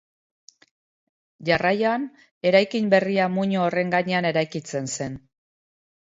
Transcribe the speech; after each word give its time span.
Jarraian, 1.49 2.07
eraikin 2.51 2.87
berria 2.93 3.27
muino 3.33 3.59
horren 3.65 3.93
gainean 3.97 4.29
eraikitzen 4.31 4.89
zen. 4.97 5.19